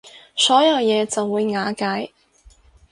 [0.35, 2.11] 所有嘢就會瓦解